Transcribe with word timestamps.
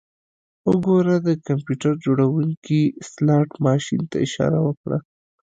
وګوره 0.69 1.15
د 1.27 1.29
کمپیوټر 1.47 1.93
جوړونکي 2.05 2.81
سلاټ 3.11 3.49
ماشین 3.65 4.01
ته 4.11 4.17
اشاره 4.25 4.59
وکړه 4.67 4.97